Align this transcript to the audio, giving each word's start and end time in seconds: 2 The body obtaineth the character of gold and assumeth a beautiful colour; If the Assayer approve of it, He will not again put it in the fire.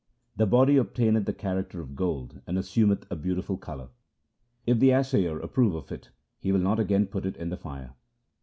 2 0.35 0.37
The 0.37 0.45
body 0.47 0.77
obtaineth 0.77 1.25
the 1.25 1.31
character 1.33 1.79
of 1.79 1.95
gold 1.95 2.41
and 2.47 2.57
assumeth 2.57 3.05
a 3.11 3.15
beautiful 3.15 3.55
colour; 3.55 3.89
If 4.65 4.79
the 4.79 4.89
Assayer 4.89 5.39
approve 5.39 5.75
of 5.75 5.91
it, 5.91 6.09
He 6.39 6.51
will 6.51 6.59
not 6.59 6.79
again 6.79 7.05
put 7.05 7.23
it 7.23 7.37
in 7.37 7.49
the 7.49 7.55
fire. 7.57 7.93